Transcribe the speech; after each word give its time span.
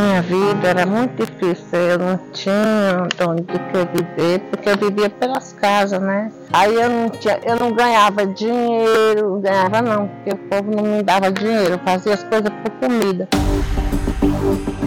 Minha 0.00 0.22
vida 0.22 0.68
era 0.68 0.86
muito 0.86 1.26
difícil, 1.26 1.78
eu 1.78 1.98
não 1.98 2.18
tinha 2.32 3.06
onde 3.28 3.44
viver, 3.92 4.40
porque 4.50 4.68
eu 4.70 4.76
vivia 4.78 5.10
pelas 5.10 5.52
casas, 5.52 6.00
né? 6.00 6.32
Aí 6.52 6.74
eu 6.74 6.88
não, 6.88 7.10
tinha, 7.10 7.38
eu 7.44 7.56
não 7.56 7.72
ganhava 7.72 8.26
dinheiro, 8.26 9.40
ganhava 9.40 9.82
não, 9.82 10.08
porque 10.08 10.30
o 10.30 10.36
povo 10.48 10.74
não 10.74 10.96
me 10.96 11.02
dava 11.02 11.30
dinheiro, 11.30 11.74
eu 11.74 11.78
fazia 11.80 12.14
as 12.14 12.24
coisas 12.24 12.50
por 12.50 12.70
comida. 12.80 13.28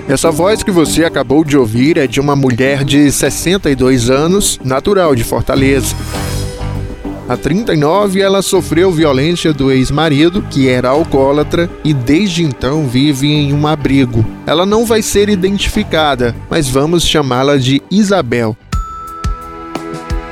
Essa 0.10 0.32
voz 0.32 0.64
que 0.64 0.72
você 0.72 1.06
acabou 1.06 1.44
de 1.46 1.56
ouvir 1.56 1.98
é 1.98 2.08
de 2.08 2.20
uma 2.20 2.36
mulher 2.36 2.84
de 2.84 3.12
62 3.12 4.10
anos, 4.10 4.60
natural 4.64 5.16
de 5.16 5.24
Fortaleza. 5.24 5.96
Há 7.28 7.38
39, 7.38 8.20
ela 8.20 8.42
sofreu 8.42 8.92
violência 8.92 9.54
do 9.54 9.72
ex-marido, 9.72 10.42
que 10.50 10.68
era 10.68 10.90
alcoólatra, 10.90 11.70
e 11.84 11.94
desde 11.94 12.44
então 12.44 12.86
vive 12.86 13.28
em 13.28 13.54
um 13.54 13.66
abrigo. 13.66 14.26
Ela 14.46 14.66
não 14.66 14.86
vai 14.86 15.02
ser 15.02 15.30
identificada, 15.30 16.36
mas 16.50 16.68
vamos 16.68 17.06
chamá-la 17.06 17.58
de 17.58 17.82
Isabel. 17.90 18.58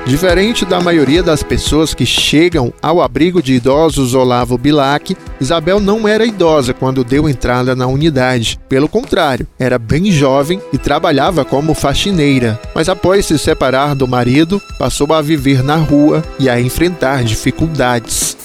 Diferente 0.06 0.66
da 0.66 0.82
maioria 0.82 1.22
das 1.22 1.44
pessoas 1.44 1.94
que 1.94 2.06
chegam 2.06 2.74
ao 2.82 3.02
abrigo 3.02 3.42
de 3.42 3.54
idosos 3.54 4.14
Olavo 4.16 4.58
Bilac, 4.58 5.16
Isabel 5.40 5.80
não 5.80 6.08
era 6.08 6.26
idosa 6.26 6.74
quando 6.74 7.04
deu 7.04 7.30
entrada 7.30 7.76
na 7.76 7.86
unidade. 7.86 8.60
Pelo 8.68 8.90
contrário, 8.90 9.48
era 9.60 9.78
bem 9.78 10.12
jovem 10.12 10.60
e 10.74 10.78
trabalhava 10.78 11.46
como 11.46 11.76
faxineira. 11.76 12.60
Mas 12.74 12.90
após 12.90 13.28
se 13.28 13.38
separar 13.38 13.96
do 13.96 14.08
marido, 14.08 14.62
passou 14.78 15.14
a 15.14 15.22
viver 15.22 15.64
na 15.64 15.76
rua 15.76 16.24
e 16.40 16.50
a 16.50 16.60
enfrentar 16.60 17.24
dificuldades. 17.24 18.36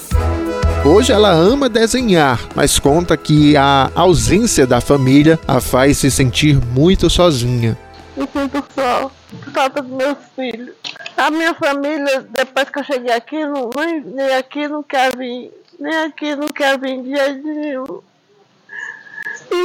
Hoje 0.84 1.10
ela 1.10 1.32
ama 1.32 1.68
desenhar, 1.68 2.38
mas 2.54 2.78
conta 2.78 3.16
que 3.16 3.56
a 3.56 3.90
ausência 3.94 4.66
da 4.66 4.80
família 4.80 5.36
a 5.48 5.60
faz 5.60 5.98
se 5.98 6.10
sentir 6.12 6.60
muito 6.72 7.10
sozinha. 7.10 7.76
Eu 8.16 8.28
sinto 8.32 8.62
só 8.72 9.10
falta 9.52 9.82
dos 9.82 9.96
meus 9.96 10.18
filhos. 10.36 10.85
A 11.16 11.30
minha 11.30 11.54
família, 11.54 12.26
depois 12.30 12.68
que 12.68 12.78
eu 12.78 12.84
cheguei 12.84 13.12
aqui, 13.12 13.44
não, 13.44 13.70
nem 14.04 14.34
aqui 14.34 14.68
não 14.68 14.82
quer 14.82 15.16
vir, 15.16 15.50
nem 15.80 15.96
aqui 15.98 16.36
não 16.36 16.48
quer 16.48 16.78
vir 16.78 17.02
de 17.02 17.16
jeito 17.16 17.46
nenhum. 17.46 18.00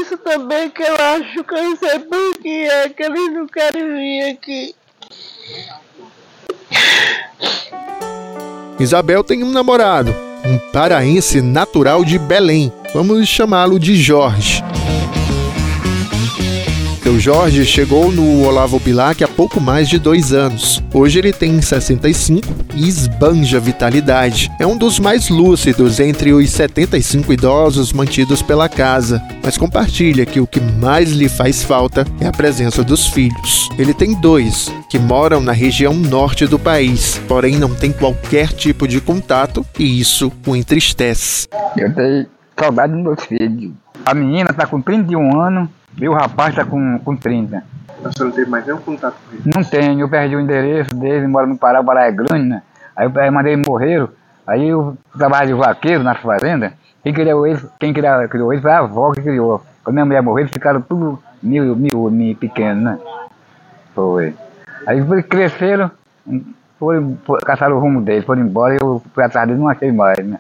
Isso 0.02 0.18
também 0.20 0.70
que 0.70 0.82
eu 0.82 0.96
acho 0.96 1.44
que 1.44 1.54
eu 1.54 1.76
sei 1.76 2.00
por 2.00 2.38
que 2.40 2.64
é 2.66 2.90
que 2.90 3.04
eles 3.04 3.34
não 3.34 3.48
querem 3.48 3.94
vir 3.94 4.32
aqui. 4.32 4.76
Isabel 8.80 9.24
tem 9.24 9.44
um 9.44 9.52
namorado, 9.52 10.16
um 10.46 10.58
paraense 10.72 11.42
natural 11.42 12.06
de 12.06 12.18
Belém. 12.18 12.72
Vamos 12.94 13.28
chamá-lo 13.28 13.78
de 13.80 13.96
Jorge. 13.96 14.64
Seu 17.12 17.20
Jorge 17.20 17.66
chegou 17.66 18.10
no 18.10 18.46
Olavo 18.46 18.80
Bilac 18.80 19.22
há 19.22 19.28
pouco 19.28 19.60
mais 19.60 19.90
de 19.90 20.00
dois 20.00 20.32
anos. 20.32 20.82
Hoje 20.94 21.20
ele 21.20 21.34
tem 21.34 21.62
65 21.62 22.48
e 22.74 22.88
esbanja 22.88 23.60
vitalidade. 23.60 24.50
É 24.58 24.66
um 24.66 24.78
dos 24.78 24.98
mais 24.98 25.28
lúcidos 25.28 26.00
entre 26.00 26.32
os 26.32 26.50
75 26.50 27.34
idosos 27.34 27.92
mantidos 27.92 28.42
pela 28.42 28.70
casa, 28.70 29.22
mas 29.44 29.58
compartilha 29.58 30.26
que 30.26 30.40
o 30.40 30.48
que 30.48 30.62
mais 30.62 31.12
lhe 31.12 31.28
faz 31.28 31.62
falta 31.62 32.06
é 32.22 32.28
a 32.28 32.32
presença 32.32 32.82
dos 32.82 33.06
filhos. 33.08 33.68
Ele 33.78 33.94
tem 33.94 34.14
dois, 34.22 34.74
que 34.90 34.98
moram 34.98 35.42
na 35.42 35.52
região 35.52 35.94
norte 35.94 36.48
do 36.48 36.58
país, 36.58 37.22
porém 37.28 37.58
não 37.58 37.76
tem 37.76 37.92
qualquer 37.92 38.54
tipo 38.54 38.88
de 38.88 39.02
contato 39.02 39.66
e 39.78 40.00
isso 40.00 40.32
o 40.48 40.56
entristece. 40.56 41.50
Eu 41.76 41.94
tenho 41.94 42.26
saudade 42.58 42.94
dos 42.94 43.04
meus 43.04 43.26
filhos. 43.26 43.74
A 44.06 44.14
menina 44.14 44.52
está 44.52 44.66
com 44.66 44.82
31 44.82 45.38
anos 45.42 45.70
e 45.98 46.08
o 46.08 46.14
rapaz 46.14 46.50
está 46.50 46.66
com, 46.66 47.00
com 47.00 47.16
30. 47.16 47.58
A 47.58 48.12
senhora 48.12 48.26
não 48.26 48.32
teve 48.32 48.50
mais 48.50 48.66
nenhum 48.66 48.80
contato 48.80 49.16
com 49.28 49.36
ele? 49.36 49.44
Não 49.54 49.64
tenho, 49.64 50.00
eu 50.00 50.10
perdi 50.10 50.36
o 50.36 50.40
endereço 50.40 50.96
dele, 50.96 51.28
mora 51.28 51.46
no 51.46 51.58
Pará, 51.58 51.82
o 51.82 51.86
Pará 51.86 52.06
é 52.06 52.12
grande, 52.12 52.48
né? 52.48 52.64
Aí 52.96 53.06
eu 53.06 53.32
mandei 53.32 53.54
ele 53.54 53.64
morrer, 53.68 54.08
aí 54.46 54.68
eu 54.68 54.98
trabalho 55.18 55.48
de 55.48 55.54
vaqueiro 55.54 56.04
na 56.04 56.16
fazenda, 56.16 56.74
quem 57.04 57.14
criou 57.14 57.46
ele, 57.46 57.60
quem 57.80 57.94
criou, 57.94 58.28
criou 58.28 58.54
ele 58.54 58.62
foi 58.62 58.72
a 58.72 58.80
avó 58.80 59.12
que 59.12 59.22
criou. 59.22 59.62
Quando 59.84 59.96
minha 59.96 60.06
mulher 60.06 60.22
morreu, 60.22 60.44
eles 60.44 60.52
ficaram 60.52 60.82
tudo 60.82 61.22
mil, 61.42 61.76
mil, 61.76 62.10
mil 62.10 62.36
pequenos, 62.36 62.84
né? 62.84 63.00
Foi. 63.96 64.36
Aí 64.86 65.04
cresceram, 65.24 65.92
foram, 66.80 67.18
foram, 67.26 67.42
caçaram 67.46 67.78
o 67.78 67.80
rumo 67.80 68.02
deles, 68.02 68.26
foram 68.26 68.42
embora 68.42 68.76
e 68.76 68.78
eu 68.82 69.02
fui 69.14 69.24
atrás 69.24 69.48
deles 69.48 69.62
não 69.62 69.70
achei 69.70 69.92
mais, 69.92 70.18
né? 70.26 70.40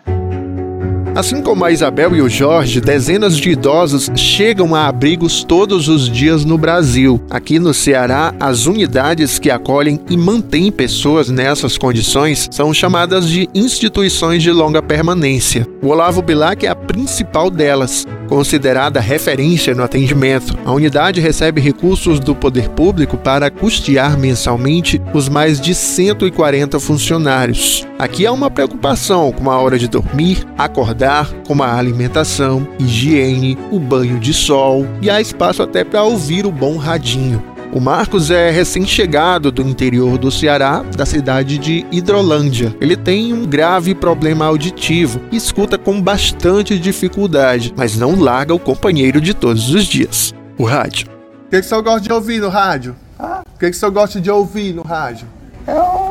Assim 1.14 1.42
como 1.42 1.66
a 1.66 1.72
Isabel 1.72 2.16
e 2.16 2.22
o 2.22 2.30
Jorge, 2.30 2.80
dezenas 2.80 3.36
de 3.36 3.50
idosos 3.50 4.10
chegam 4.16 4.74
a 4.74 4.88
abrigos 4.88 5.44
todos 5.44 5.90
os 5.90 6.10
dias 6.10 6.46
no 6.46 6.58
Brasil. 6.58 7.22
Aqui 7.30 7.60
no 7.60 7.74
Ceará, 7.74 8.34
as 8.40 8.66
unidades 8.66 9.38
que 9.38 9.52
acolhem 9.52 10.00
e 10.10 10.16
mantêm 10.16 10.72
pessoas 10.72 11.30
nessas 11.30 11.78
condições 11.78 12.48
são 12.50 12.74
chamadas 12.74 13.28
de 13.28 13.50
instituições 13.54 14.42
de 14.42 14.52
longa 14.52 14.82
permanência. 14.82 15.68
O 15.82 15.88
Olavo 15.88 16.22
Bilac 16.22 16.66
é 16.66 16.70
a 16.70 16.76
principal 16.76 17.52
delas, 17.52 18.08
considerada 18.32 19.02
referência 19.02 19.76
no 19.76 19.84
atendimento. 19.84 20.58
A 20.64 20.72
unidade 20.72 21.20
recebe 21.20 21.60
recursos 21.60 22.18
do 22.18 22.34
poder 22.34 22.70
público 22.70 23.18
para 23.18 23.52
custear 23.52 24.18
mensalmente 24.18 25.02
os 25.14 25.28
mais 25.28 25.60
de 25.60 25.76
140 25.76 26.80
funcionários. 26.80 27.86
Aqui 28.00 28.26
há 28.26 28.32
uma 28.32 28.50
preocupação 28.50 29.34
com 29.34 29.52
a 29.52 29.60
hora 29.60 29.78
de 29.78 29.90
dormir, 29.90 30.48
acordar, 30.58 31.30
com 31.46 31.62
a 31.62 31.76
alimentação, 31.76 32.66
higiene, 32.80 33.58
o 33.70 33.78
banho 33.78 34.18
de 34.18 34.34
sol 34.34 34.88
e 35.02 35.10
há 35.10 35.20
espaço 35.20 35.62
até 35.62 35.84
para 35.84 36.02
ouvir 36.04 36.46
o 36.46 36.52
bom 36.54 36.78
radinho. 36.78 37.51
O 37.74 37.80
Marcos 37.80 38.30
é 38.30 38.52
recém-chegado 38.52 39.50
do 39.50 39.62
interior 39.62 40.18
do 40.18 40.30
Ceará, 40.30 40.84
da 40.84 41.06
cidade 41.06 41.58
de 41.58 41.86
Hidrolândia. 41.90 42.76
Ele 42.82 42.98
tem 42.98 43.32
um 43.32 43.46
grave 43.46 43.96
problema 43.96 44.46
auditivo 44.46 45.22
e 45.32 45.38
escuta 45.38 45.78
com 45.78 46.02
bastante 46.02 46.78
dificuldade, 46.78 47.74
mas 47.78 47.96
não 47.96 48.20
larga 48.20 48.54
o 48.54 48.60
companheiro 48.60 49.22
de 49.22 49.34
todos 49.34 49.70
os 49.70 49.86
dias, 49.86 50.34
o 50.58 50.66
rádio. 50.66 51.08
O 51.46 51.50
que, 51.50 51.62
que 51.62 51.66
o 51.66 51.70
senhor 51.70 51.82
gosta 51.82 52.02
de 52.02 52.12
ouvir 52.12 52.42
no 52.42 52.50
rádio? 52.50 52.94
Ah? 53.18 53.42
O 53.56 53.58
que, 53.58 53.70
que 53.70 53.72
o 53.72 53.80
senhor 53.80 53.92
gosta 53.92 54.20
de 54.20 54.30
ouvir 54.30 54.74
no 54.74 54.82
rádio? 54.82 55.26
Eu 55.66 56.02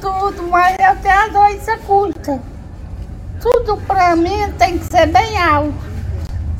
tudo, 0.00 0.42
mas 0.50 0.76
eu 0.78 0.96
tenho 1.02 1.14
a 1.14 1.28
doença 1.28 1.76
curta. 1.86 2.40
Tudo 3.40 3.76
pra 3.86 4.16
mim 4.16 4.50
tem 4.58 4.76
que 4.76 4.84
ser 4.86 5.06
bem 5.06 5.38
alto, 5.38 5.72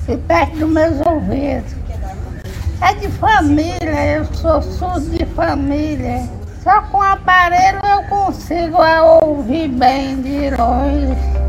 e 0.08 0.16
perto 0.16 0.56
dos 0.56 0.70
meus 0.70 1.00
ouvidos. 1.04 1.79
É 2.82 2.94
de 2.94 3.08
família, 3.08 4.16
eu 4.16 4.24
sou 4.34 4.62
surdo 4.62 5.10
de 5.10 5.26
família. 5.26 6.28
Só 6.62 6.80
com 6.82 7.00
aparelho 7.00 7.78
eu 7.84 8.02
consigo 8.08 8.78
ouvir 9.22 9.68
bem 9.68 10.20
de 10.22 10.50
longe. 10.50 11.39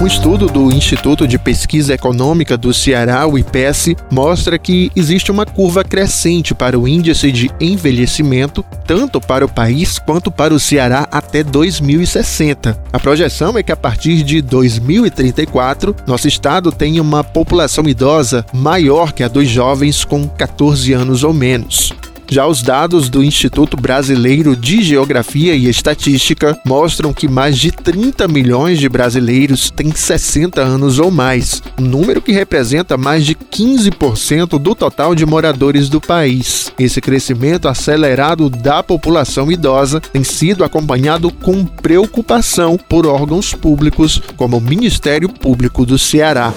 Um 0.00 0.06
estudo 0.06 0.46
do 0.46 0.72
Instituto 0.72 1.26
de 1.26 1.36
Pesquisa 1.36 1.92
Econômica 1.92 2.56
do 2.56 2.72
Ceará, 2.72 3.26
o 3.26 3.36
IPES, 3.36 3.96
mostra 4.08 4.56
que 4.56 4.92
existe 4.94 5.32
uma 5.32 5.44
curva 5.44 5.82
crescente 5.82 6.54
para 6.54 6.78
o 6.78 6.86
índice 6.86 7.32
de 7.32 7.50
envelhecimento, 7.60 8.64
tanto 8.86 9.20
para 9.20 9.44
o 9.44 9.48
país 9.48 9.98
quanto 9.98 10.30
para 10.30 10.54
o 10.54 10.60
Ceará 10.60 11.08
até 11.10 11.42
2060. 11.42 12.80
A 12.92 13.00
projeção 13.00 13.58
é 13.58 13.62
que 13.64 13.72
a 13.72 13.76
partir 13.76 14.22
de 14.22 14.40
2034, 14.40 15.96
nosso 16.06 16.28
estado 16.28 16.70
tenha 16.70 17.02
uma 17.02 17.24
população 17.24 17.82
idosa 17.88 18.46
maior 18.54 19.12
que 19.12 19.24
a 19.24 19.28
dos 19.28 19.48
jovens 19.48 20.04
com 20.04 20.28
14 20.28 20.92
anos 20.92 21.24
ou 21.24 21.34
menos. 21.34 21.92
Já 22.30 22.46
os 22.46 22.62
dados 22.62 23.08
do 23.08 23.24
Instituto 23.24 23.74
Brasileiro 23.74 24.54
de 24.54 24.82
Geografia 24.82 25.54
e 25.54 25.66
Estatística 25.66 26.58
mostram 26.64 27.10
que 27.10 27.26
mais 27.26 27.56
de 27.56 27.72
30 27.72 28.28
milhões 28.28 28.78
de 28.78 28.86
brasileiros 28.86 29.70
têm 29.70 29.90
60 29.90 30.60
anos 30.60 30.98
ou 30.98 31.10
mais, 31.10 31.62
um 31.80 31.84
número 31.84 32.20
que 32.20 32.30
representa 32.30 32.98
mais 32.98 33.24
de 33.24 33.34
15% 33.34 34.58
do 34.58 34.74
total 34.74 35.14
de 35.14 35.24
moradores 35.24 35.88
do 35.88 36.02
país. 36.02 36.70
Esse 36.78 37.00
crescimento 37.00 37.66
acelerado 37.66 38.50
da 38.50 38.82
população 38.82 39.50
idosa 39.50 39.98
tem 39.98 40.22
sido 40.22 40.64
acompanhado 40.64 41.32
com 41.32 41.64
preocupação 41.64 42.78
por 42.88 43.06
órgãos 43.06 43.54
públicos, 43.54 44.20
como 44.36 44.58
o 44.58 44.60
Ministério 44.60 45.30
Público 45.30 45.86
do 45.86 45.98
Ceará. 45.98 46.52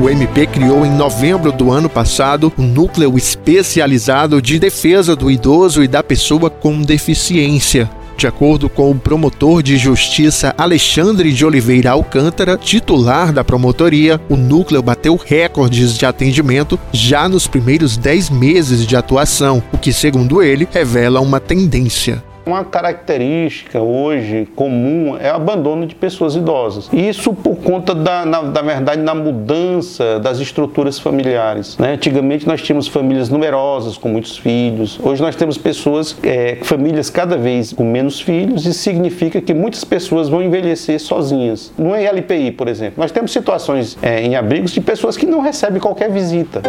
O 0.00 0.08
MP 0.08 0.46
criou 0.46 0.84
em 0.86 0.90
novembro 0.90 1.52
do 1.52 1.70
ano 1.70 1.88
passado 1.88 2.52
um 2.58 2.66
núcleo 2.66 3.16
especializado 3.16 4.40
de 4.40 4.58
defesa 4.58 5.14
do 5.14 5.30
idoso 5.30 5.82
e 5.82 5.88
da 5.88 6.02
pessoa 6.02 6.48
com 6.48 6.80
deficiência. 6.80 7.90
De 8.16 8.26
acordo 8.26 8.68
com 8.68 8.90
o 8.90 8.94
promotor 8.94 9.62
de 9.62 9.76
justiça 9.76 10.54
Alexandre 10.56 11.32
de 11.32 11.44
Oliveira 11.44 11.90
Alcântara, 11.90 12.56
titular 12.56 13.32
da 13.32 13.44
promotoria, 13.44 14.20
o 14.28 14.36
núcleo 14.36 14.82
bateu 14.82 15.16
recordes 15.16 15.96
de 15.96 16.06
atendimento 16.06 16.78
já 16.92 17.28
nos 17.28 17.46
primeiros 17.46 17.96
10 17.96 18.30
meses 18.30 18.86
de 18.86 18.96
atuação, 18.96 19.62
o 19.72 19.78
que, 19.78 19.92
segundo 19.92 20.42
ele, 20.42 20.66
revela 20.70 21.20
uma 21.20 21.38
tendência. 21.38 22.22
Uma 22.44 22.64
característica 22.64 23.80
hoje 23.80 24.48
comum 24.56 25.16
é 25.18 25.32
o 25.32 25.36
abandono 25.36 25.86
de 25.86 25.94
pessoas 25.94 26.34
idosas. 26.34 26.88
Isso 26.92 27.32
por 27.32 27.56
conta 27.56 27.94
da, 27.94 28.26
na, 28.26 28.42
da 28.42 28.62
verdade, 28.62 29.00
na 29.00 29.14
mudança 29.14 30.18
das 30.18 30.40
estruturas 30.40 30.98
familiares. 30.98 31.78
Né? 31.78 31.92
Antigamente 31.92 32.46
nós 32.46 32.60
tínhamos 32.60 32.88
famílias 32.88 33.28
numerosas 33.28 33.96
com 33.96 34.08
muitos 34.08 34.36
filhos. 34.36 34.98
Hoje 35.02 35.22
nós 35.22 35.36
temos 35.36 35.56
pessoas, 35.56 36.16
é, 36.24 36.58
famílias 36.62 37.08
cada 37.10 37.36
vez 37.36 37.72
com 37.72 37.84
menos 37.84 38.20
filhos. 38.20 38.66
Isso 38.66 38.80
significa 38.80 39.40
que 39.40 39.54
muitas 39.54 39.84
pessoas 39.84 40.28
vão 40.28 40.42
envelhecer 40.42 40.98
sozinhas. 41.00 41.72
No 41.78 41.94
LPI, 41.94 42.52
por 42.52 42.66
exemplo, 42.66 42.94
nós 42.96 43.12
temos 43.12 43.32
situações 43.32 43.96
é, 44.02 44.20
em 44.20 44.34
abrigos 44.34 44.72
de 44.72 44.80
pessoas 44.80 45.16
que 45.16 45.26
não 45.26 45.40
recebem 45.40 45.80
qualquer 45.80 46.10
visita. 46.10 46.60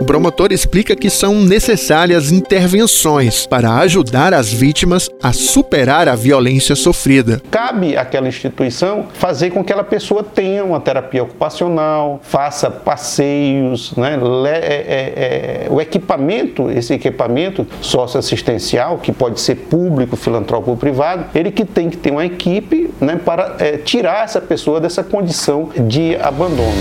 O 0.00 0.04
promotor 0.04 0.50
explica 0.50 0.96
que 0.96 1.10
são 1.10 1.42
necessárias 1.42 2.32
intervenções 2.32 3.44
para 3.44 3.74
ajudar 3.80 4.32
as 4.32 4.50
vítimas 4.50 5.10
a 5.22 5.30
superar 5.30 6.08
a 6.08 6.16
violência 6.16 6.74
sofrida. 6.74 7.42
Cabe 7.50 7.98
àquela 7.98 8.26
instituição 8.26 9.08
fazer 9.12 9.50
com 9.50 9.62
que 9.62 9.70
aquela 9.70 9.84
pessoa 9.84 10.24
tenha 10.24 10.64
uma 10.64 10.80
terapia 10.80 11.22
ocupacional, 11.22 12.18
faça 12.22 12.70
passeios, 12.70 13.94
né? 13.94 14.18
É, 14.46 14.56
é, 14.56 15.66
é, 15.66 15.70
o 15.70 15.80
equipamento, 15.80 16.70
esse 16.70 16.94
equipamento 16.94 17.66
socioassistencial, 17.82 18.98
que 18.98 19.12
pode 19.12 19.38
ser 19.38 19.54
público, 19.54 20.16
filantrópico 20.16 20.70
ou 20.70 20.76
privado, 20.78 21.26
ele 21.34 21.50
que 21.50 21.64
tem 21.64 21.90
que 21.90 21.98
ter 21.98 22.10
uma 22.10 22.24
equipe 22.24 22.90
né, 23.00 23.20
para 23.22 23.56
é, 23.58 23.76
tirar 23.76 24.24
essa 24.24 24.40
pessoa 24.40 24.80
dessa 24.80 25.04
condição 25.04 25.68
de 25.86 26.16
abandono. 26.16 26.80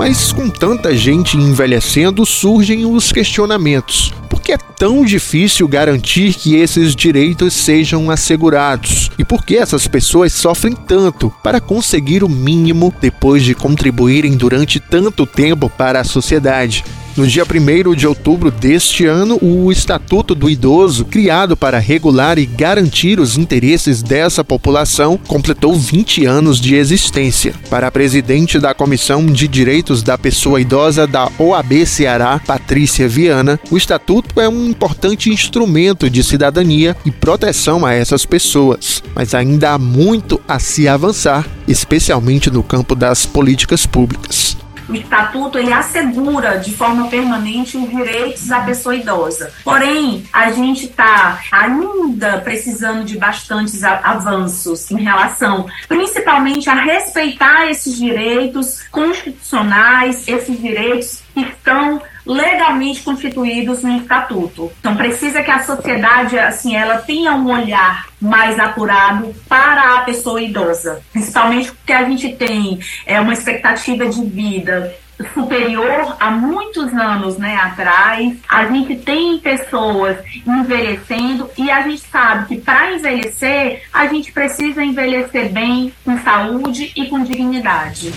Mas 0.00 0.32
com 0.32 0.48
tanta 0.48 0.96
gente 0.96 1.36
envelhecendo, 1.36 2.24
surgem 2.24 2.86
os 2.86 3.12
questionamentos. 3.12 4.14
Por 4.30 4.40
que 4.40 4.52
é 4.52 4.56
tão 4.56 5.04
difícil 5.04 5.66
garantir 5.66 6.34
que 6.34 6.54
esses 6.54 6.94
direitos 6.94 7.52
sejam 7.52 8.12
assegurados? 8.12 9.10
E 9.18 9.24
por 9.24 9.44
que 9.44 9.56
essas 9.56 9.88
pessoas 9.88 10.32
sofrem 10.32 10.72
tanto 10.72 11.30
para 11.42 11.60
conseguir 11.60 12.22
o 12.22 12.28
mínimo 12.28 12.94
depois 13.00 13.42
de 13.42 13.56
contribuírem 13.56 14.36
durante 14.36 14.78
tanto 14.78 15.26
tempo 15.26 15.68
para 15.68 16.00
a 16.00 16.04
sociedade? 16.04 16.84
No 17.16 17.26
dia 17.26 17.44
1 17.44 17.94
de 17.94 18.06
outubro 18.06 18.50
deste 18.50 19.04
ano, 19.04 19.36
o 19.42 19.70
Estatuto 19.72 20.34
do 20.34 20.48
Idoso, 20.48 21.04
criado 21.04 21.56
para 21.56 21.78
regular 21.78 22.38
e 22.38 22.46
garantir 22.46 23.18
os 23.18 23.36
interesses 23.36 24.00
dessa 24.00 24.44
população, 24.44 25.18
completou 25.26 25.74
20 25.74 26.24
anos 26.24 26.60
de 26.60 26.76
existência. 26.76 27.52
Para 27.68 27.88
a 27.88 27.90
presidente 27.90 28.60
da 28.60 28.72
Comissão 28.72 29.26
de 29.26 29.48
Direitos 29.48 30.02
da 30.02 30.16
Pessoa 30.16 30.60
Idosa 30.60 31.06
da 31.06 31.28
OAB 31.36 31.84
Ceará, 31.84 32.40
Patrícia 32.46 33.08
Viana, 33.08 33.58
o 33.70 33.76
Estatuto 33.76 34.19
é 34.36 34.48
um 34.48 34.66
importante 34.66 35.30
instrumento 35.30 36.08
de 36.08 36.22
cidadania 36.22 36.96
e 37.04 37.10
proteção 37.10 37.84
a 37.84 37.92
essas 37.92 38.24
pessoas, 38.24 39.02
mas 39.14 39.34
ainda 39.34 39.72
há 39.72 39.78
muito 39.78 40.40
a 40.46 40.58
se 40.58 40.88
avançar, 40.88 41.46
especialmente 41.66 42.50
no 42.50 42.62
campo 42.62 42.94
das 42.94 43.26
políticas 43.26 43.86
públicas 43.86 44.56
o 44.90 44.94
estatuto 44.94 45.56
ele 45.56 45.72
assegura 45.72 46.58
de 46.58 46.74
forma 46.74 47.06
permanente 47.08 47.76
os 47.76 47.88
direitos 47.88 48.48
da 48.48 48.60
pessoa 48.60 48.96
idosa. 48.96 49.52
Porém, 49.62 50.24
a 50.32 50.50
gente 50.50 50.86
está 50.86 51.40
ainda 51.52 52.38
precisando 52.38 53.04
de 53.04 53.16
bastantes 53.16 53.84
avanços 53.84 54.90
em 54.90 55.02
relação, 55.02 55.66
principalmente 55.88 56.68
a 56.68 56.74
respeitar 56.74 57.70
esses 57.70 57.96
direitos 57.96 58.82
constitucionais, 58.90 60.26
esses 60.26 60.60
direitos 60.60 61.22
que 61.32 61.40
estão 61.42 62.02
legalmente 62.30 63.02
constituídos 63.02 63.82
no 63.82 63.96
estatuto. 63.96 64.70
Então 64.78 64.96
precisa 64.96 65.42
que 65.42 65.50
a 65.50 65.62
sociedade 65.62 66.38
assim 66.38 66.76
ela 66.76 66.98
tenha 66.98 67.34
um 67.34 67.50
olhar 67.50 68.06
mais 68.20 68.58
apurado 68.58 69.34
para 69.48 69.96
a 69.96 70.00
pessoa 70.02 70.40
idosa, 70.40 71.02
principalmente 71.12 71.72
porque 71.72 71.92
a 71.92 72.04
gente 72.04 72.32
tem 72.34 72.78
é, 73.04 73.20
uma 73.20 73.32
expectativa 73.32 74.06
de 74.06 74.24
vida 74.24 74.94
superior 75.34 76.16
a 76.18 76.30
muitos 76.30 76.92
anos 76.94 77.36
né, 77.36 77.56
atrás. 77.56 78.36
A 78.48 78.66
gente 78.66 78.96
tem 78.96 79.38
pessoas 79.38 80.16
envelhecendo 80.46 81.50
e 81.58 81.70
a 81.70 81.82
gente 81.82 82.02
sabe 82.02 82.46
que 82.48 82.60
para 82.60 82.92
envelhecer, 82.94 83.82
a 83.92 84.06
gente 84.06 84.32
precisa 84.32 84.82
envelhecer 84.82 85.50
bem, 85.50 85.92
com 86.04 86.18
saúde 86.18 86.92
e 86.96 87.06
com 87.06 87.22
dignidade. 87.22 88.12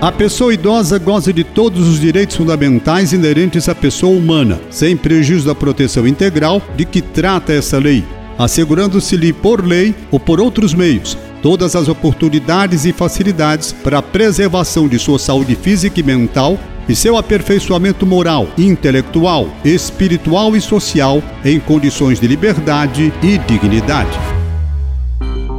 A 0.00 0.12
pessoa 0.12 0.52
idosa 0.52 0.98
goza 0.98 1.32
de 1.32 1.42
todos 1.42 1.88
os 1.88 1.98
direitos 1.98 2.36
fundamentais 2.36 3.14
inerentes 3.14 3.66
à 3.66 3.74
pessoa 3.74 4.14
humana, 4.14 4.60
sem 4.68 4.94
prejuízo 4.94 5.46
da 5.46 5.54
proteção 5.54 6.06
integral 6.06 6.60
de 6.76 6.84
que 6.84 7.00
trata 7.00 7.54
essa 7.54 7.78
lei, 7.78 8.04
assegurando-se-lhe 8.36 9.32
por 9.32 9.64
lei 9.64 9.94
ou 10.10 10.20
por 10.20 10.38
outros 10.38 10.74
meios 10.74 11.16
todas 11.40 11.74
as 11.74 11.88
oportunidades 11.88 12.84
e 12.84 12.92
facilidades 12.92 13.72
para 13.72 13.98
a 13.98 14.02
preservação 14.02 14.86
de 14.86 14.98
sua 14.98 15.18
saúde 15.18 15.54
física 15.54 15.98
e 15.98 16.02
mental 16.02 16.58
e 16.86 16.94
seu 16.94 17.16
aperfeiçoamento 17.16 18.04
moral, 18.04 18.48
intelectual, 18.58 19.48
espiritual 19.64 20.54
e 20.54 20.60
social 20.60 21.22
em 21.42 21.58
condições 21.58 22.20
de 22.20 22.26
liberdade 22.26 23.12
e 23.22 23.38
dignidade. 23.38 24.35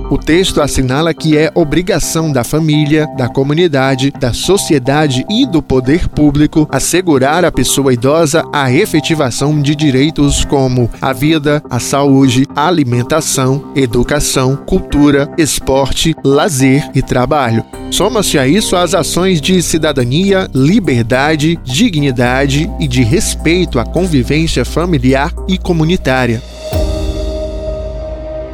O 0.10 0.18
texto 0.18 0.62
assinala 0.62 1.14
que 1.14 1.38
é 1.38 1.52
obrigação 1.54 2.32
da 2.32 2.42
família, 2.42 3.06
da 3.18 3.28
comunidade, 3.28 4.10
da 4.12 4.32
sociedade 4.32 5.26
e 5.30 5.46
do 5.46 5.62
poder 5.62 6.08
público 6.08 6.66
assegurar 6.72 7.44
à 7.44 7.52
pessoa 7.52 7.94
idosa 7.94 8.46
a 8.54 8.72
efetivação 8.72 9.62
de 9.62 9.76
direitos 9.76 10.46
como 10.46 10.90
a 11.02 11.12
vida, 11.12 11.62
a 11.70 11.78
saúde, 11.78 12.48
a 12.56 12.70
alimentação, 12.70 13.74
educação, 13.76 14.56
cultura, 14.56 15.30
esporte, 15.38 16.16
lazer 16.24 16.90
e 16.96 17.02
trabalho. 17.02 17.66
Soma-se 17.92 18.40
a 18.40 18.48
isso 18.48 18.78
as 18.78 18.94
ações 18.94 19.42
de 19.42 19.62
cidadania, 19.62 20.50
liberdade, 20.56 21.60
dignidade 21.66 22.72
e 22.80 22.88
de 22.88 23.04
respeito 23.04 23.78
à 23.78 23.84
convivência 23.84 24.64
familiar 24.64 25.34
e 25.50 25.58
comunitária. 25.58 26.42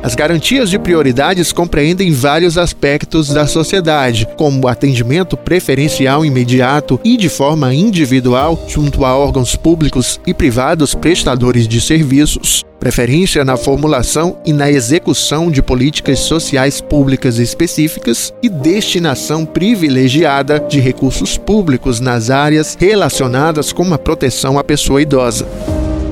As 0.04 0.16
garantias 0.16 0.70
de 0.70 0.78
prioridades 0.78 1.54
compreendem 1.54 2.12
vários 2.12 2.58
aspectos 2.58 3.30
da 3.30 3.48
sociedade, 3.48 4.28
como 4.36 4.68
atendimento 4.68 5.38
preferencial 5.38 6.26
imediato 6.26 7.00
e 7.06 7.16
de 7.16 7.30
forma 7.30 7.74
individual 7.74 8.62
junto 8.68 9.06
a 9.06 9.18
órgãos 9.18 9.56
públicos 9.56 10.20
e 10.28 10.34
privados 10.34 10.94
prestadores 10.94 11.70
de 11.70 11.80
serviços, 11.80 12.66
preferência 12.82 13.46
na 13.46 13.56
formulação 13.56 14.36
e 14.46 14.52
na 14.52 14.70
execução 14.70 15.50
de 15.50 15.62
políticas 15.62 16.20
sociais 16.20 16.82
públicas 16.82 17.40
específicas 17.40 18.34
e 18.44 18.50
destinação 18.50 19.46
privilegiada 19.46 20.60
de 20.60 20.82
recursos 20.82 21.38
públicos 21.38 22.02
nas 22.02 22.30
áreas 22.30 22.78
relacionadas 22.78 23.72
com 23.72 23.94
a 23.94 23.98
proteção 23.98 24.60
à 24.60 24.66
pessoa 24.66 25.02
idosa. 25.02 25.48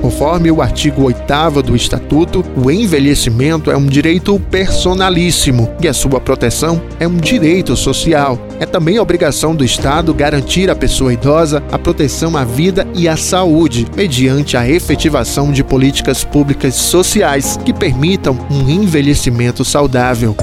Conforme 0.02 0.50
o 0.50 0.60
artigo 0.60 1.04
8 1.04 1.62
do 1.64 1.76
Estatuto, 1.76 2.44
o 2.56 2.68
envelhecimento 2.72 3.70
é 3.70 3.76
um 3.76 3.86
direito 3.86 4.36
personalíssimo 4.50 5.72
e 5.80 5.86
a 5.86 5.94
sua 5.94 6.20
proteção 6.20 6.82
é 6.98 7.06
um 7.06 7.16
direito 7.16 7.76
social. 7.76 8.36
É 8.58 8.66
também 8.66 8.98
obrigação 8.98 9.54
do 9.54 9.64
Estado 9.64 10.12
garantir 10.12 10.68
à 10.68 10.74
pessoa 10.74 11.12
idosa 11.12 11.62
a 11.70 11.78
proteção 11.78 12.36
à 12.36 12.44
vida 12.44 12.84
e 12.96 13.08
à 13.08 13.16
saúde, 13.16 13.86
mediante 13.96 14.56
a 14.56 14.68
efetivação 14.68 15.52
de 15.52 15.62
políticas 15.62 16.24
públicas 16.24 16.74
sociais 16.74 17.56
que 17.64 17.72
permitam 17.72 18.36
um 18.50 18.68
envelhecimento 18.68 19.64
saudável. 19.64 20.36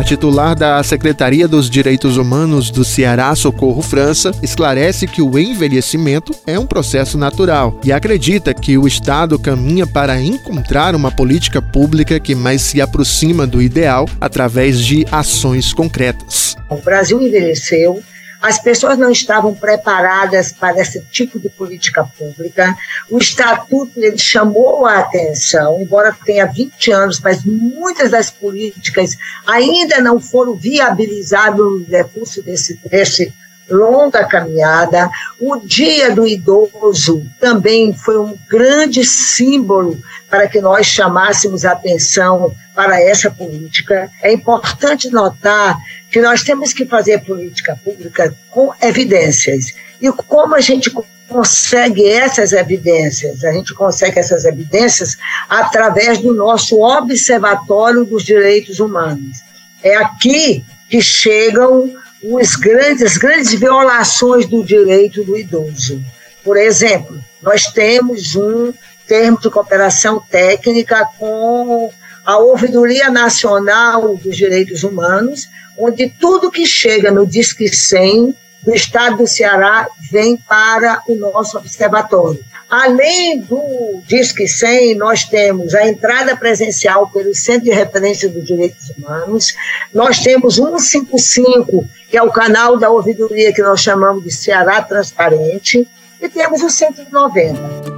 A 0.00 0.02
titular 0.02 0.56
da 0.56 0.82
Secretaria 0.82 1.46
dos 1.46 1.68
Direitos 1.68 2.16
Humanos 2.16 2.70
do 2.70 2.82
Ceará, 2.86 3.34
Socorro 3.34 3.82
França, 3.82 4.32
esclarece 4.42 5.06
que 5.06 5.20
o 5.20 5.38
envelhecimento 5.38 6.32
é 6.46 6.58
um 6.58 6.64
processo 6.64 7.18
natural 7.18 7.78
e 7.84 7.92
acredita 7.92 8.54
que 8.54 8.78
o 8.78 8.86
Estado 8.86 9.38
caminha 9.38 9.86
para 9.86 10.18
encontrar 10.18 10.94
uma 10.94 11.12
política 11.12 11.60
pública 11.60 12.18
que 12.18 12.34
mais 12.34 12.62
se 12.62 12.80
aproxima 12.80 13.46
do 13.46 13.60
ideal 13.60 14.08
através 14.18 14.80
de 14.80 15.04
ações 15.12 15.74
concretas. 15.74 16.56
O 16.70 16.76
Brasil 16.76 17.20
envelheceu 17.20 18.02
as 18.40 18.58
pessoas 18.58 18.96
não 18.96 19.10
estavam 19.10 19.54
preparadas 19.54 20.52
para 20.52 20.80
esse 20.80 21.00
tipo 21.10 21.38
de 21.38 21.48
política 21.50 22.04
pública. 22.04 22.76
O 23.10 23.18
estatuto 23.18 23.92
ele 23.96 24.16
chamou 24.16 24.86
a 24.86 24.98
atenção, 25.00 25.80
embora 25.80 26.16
tenha 26.24 26.46
20 26.46 26.90
anos, 26.90 27.20
mas 27.20 27.44
muitas 27.44 28.10
das 28.10 28.30
políticas 28.30 29.16
ainda 29.46 30.00
não 30.00 30.18
foram 30.18 30.54
viabilizadas 30.54 31.58
no 31.58 31.84
recurso 31.88 32.42
desse, 32.42 32.80
desse 32.88 33.32
longa 33.70 34.24
caminhada. 34.24 35.10
O 35.38 35.56
Dia 35.56 36.14
do 36.14 36.26
Idoso 36.26 37.24
também 37.38 37.94
foi 37.94 38.18
um 38.18 38.36
grande 38.48 39.04
símbolo 39.04 39.98
para 40.28 40.48
que 40.48 40.60
nós 40.60 40.86
chamássemos 40.86 41.64
a 41.64 41.72
atenção 41.72 42.54
para 42.80 42.98
essa 42.98 43.30
política. 43.30 44.10
É 44.22 44.32
importante 44.32 45.10
notar 45.10 45.76
que 46.10 46.18
nós 46.18 46.42
temos 46.42 46.72
que 46.72 46.86
fazer 46.86 47.22
política 47.22 47.78
pública 47.84 48.34
com 48.48 48.72
evidências. 48.80 49.66
E 50.00 50.10
como 50.10 50.54
a 50.54 50.60
gente 50.60 50.90
consegue 51.28 52.08
essas 52.08 52.52
evidências? 52.52 53.44
A 53.44 53.52
gente 53.52 53.74
consegue 53.74 54.18
essas 54.18 54.46
evidências 54.46 55.18
através 55.46 56.20
do 56.20 56.32
nosso 56.32 56.80
Observatório 56.80 58.06
dos 58.06 58.24
Direitos 58.24 58.80
Humanos. 58.80 59.40
É 59.82 59.96
aqui 59.96 60.64
que 60.88 61.02
chegam 61.02 61.92
os 62.24 62.56
grandes, 62.56 63.02
as 63.02 63.18
grandes 63.18 63.52
violações 63.52 64.46
do 64.46 64.64
direito 64.64 65.22
do 65.22 65.36
idoso. 65.36 66.02
Por 66.42 66.56
exemplo, 66.56 67.22
nós 67.42 67.66
temos 67.66 68.34
um 68.36 68.72
termo 69.06 69.38
de 69.38 69.50
cooperação 69.50 70.18
técnica 70.30 71.06
com 71.18 71.92
a 72.30 72.38
Ouvidoria 72.38 73.10
Nacional 73.10 74.16
dos 74.16 74.36
Direitos 74.36 74.84
Humanos, 74.84 75.48
onde 75.76 76.08
tudo 76.08 76.50
que 76.50 76.64
chega 76.64 77.10
no 77.10 77.26
Disque 77.26 77.68
100 77.68 78.36
do 78.62 78.72
estado 78.72 79.16
do 79.16 79.26
Ceará 79.26 79.88
vem 80.12 80.36
para 80.36 81.02
o 81.08 81.16
nosso 81.16 81.58
observatório. 81.58 82.38
Além 82.68 83.40
do 83.40 84.00
Disque 84.06 84.46
100, 84.46 84.94
nós 84.94 85.24
temos 85.24 85.74
a 85.74 85.88
entrada 85.88 86.36
presencial 86.36 87.10
pelo 87.10 87.34
Centro 87.34 87.64
de 87.64 87.72
Referência 87.72 88.28
dos 88.28 88.46
Direitos 88.46 88.90
Humanos, 88.90 89.52
nós 89.92 90.20
temos 90.20 90.54
155, 90.54 91.84
que 92.08 92.16
é 92.16 92.22
o 92.22 92.30
canal 92.30 92.78
da 92.78 92.90
ouvidoria 92.90 93.52
que 93.52 93.62
nós 93.62 93.80
chamamos 93.80 94.22
de 94.22 94.30
Ceará 94.30 94.80
Transparente, 94.82 95.88
e 96.20 96.28
temos 96.28 96.62
o 96.62 96.70
190. 96.70 97.89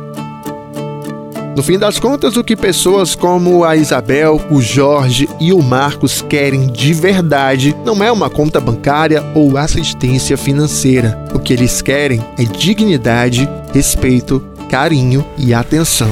No 1.54 1.62
fim 1.62 1.78
das 1.78 1.99
contas, 1.99 2.37
o 2.37 2.42
que 2.44 2.56
pessoas 2.56 3.14
como 3.14 3.62
a 3.62 3.76
Isabel, 3.76 4.40
o 4.50 4.61
Jorge 4.62 5.28
e 5.38 5.52
o 5.52 5.62
Marcos 5.62 6.23
querem 6.23 6.66
de 6.66 6.94
verdade 6.94 7.76
não 7.85 8.02
é 8.02 8.11
uma 8.11 8.30
conta 8.30 8.59
bancária 8.59 9.23
ou 9.35 9.59
assistência 9.59 10.37
financeira. 10.37 11.23
O 11.35 11.38
que 11.38 11.52
eles 11.52 11.82
querem 11.82 12.25
é 12.38 12.44
dignidade, 12.44 13.47
respeito, 13.73 14.42
carinho 14.71 15.25
e 15.37 15.52
atenção. 15.52 16.11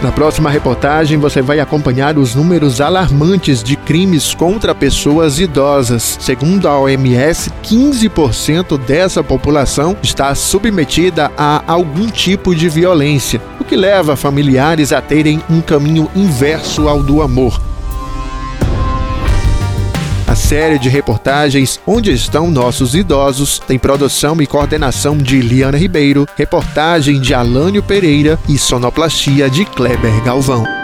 Na 0.00 0.12
próxima 0.12 0.48
reportagem, 0.48 1.18
você 1.18 1.42
vai 1.42 1.58
acompanhar 1.58 2.18
os 2.18 2.32
números 2.32 2.80
alarmantes 2.80 3.64
de 3.64 3.74
crimes 3.74 4.32
contra 4.32 4.72
pessoas 4.72 5.40
idosas. 5.40 6.18
Segundo 6.20 6.68
a 6.68 6.78
OMS, 6.78 7.50
15% 7.64 8.78
dessa 8.78 9.24
população 9.24 9.96
está 10.00 10.32
submetida 10.36 11.32
a 11.36 11.64
algum 11.66 12.06
tipo 12.06 12.54
de 12.54 12.68
violência, 12.68 13.42
o 13.60 13.64
que 13.64 13.74
leva 13.74 14.14
familiares 14.14 14.92
a 14.92 15.02
terem 15.02 15.42
um 15.50 15.60
caminho 15.60 16.08
inverso 16.14 16.88
ao 16.88 17.02
do 17.02 17.20
amor 17.20 17.67
série 20.34 20.78
de 20.78 20.88
reportagens 20.88 21.80
Onde 21.86 22.12
Estão 22.12 22.50
Nossos 22.50 22.94
Idosos 22.94 23.58
tem 23.58 23.78
produção 23.78 24.40
e 24.40 24.46
coordenação 24.46 25.16
de 25.16 25.40
Liana 25.40 25.78
Ribeiro, 25.78 26.26
reportagem 26.36 27.20
de 27.20 27.32
Alânio 27.32 27.82
Pereira 27.82 28.38
e 28.48 28.58
sonoplastia 28.58 29.48
de 29.48 29.64
Kleber 29.64 30.22
Galvão. 30.24 30.77